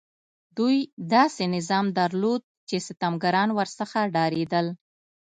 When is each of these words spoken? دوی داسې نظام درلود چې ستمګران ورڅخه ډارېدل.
دوی 0.57 0.77
داسې 1.13 1.43
نظام 1.55 1.85
درلود 1.99 2.41
چې 2.69 2.75
ستمګران 2.87 3.49
ورڅخه 3.57 4.01
ډارېدل. 4.15 4.67